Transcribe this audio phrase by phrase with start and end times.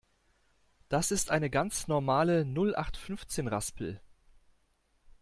[0.89, 4.01] Das ist eine ganz normale Nullachtfünfzehn-Raspel.